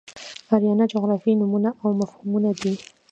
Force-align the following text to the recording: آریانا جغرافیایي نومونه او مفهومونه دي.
آریانا 0.53 0.85
جغرافیایي 0.93 1.39
نومونه 1.41 1.69
او 1.81 1.89
مفهومونه 1.99 2.49
دي. 2.61 2.73